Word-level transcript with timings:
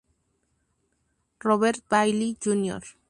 Robert 1.41 1.83
Bailey, 1.87 2.35
Jr. 2.41 2.81